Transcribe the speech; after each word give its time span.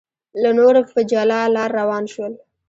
له 0.41 0.49
نورو 0.59 0.81
په 0.93 0.99
جلا 1.11 1.41
لار 1.55 1.69
روان 1.79 2.03
شول. 2.13 2.33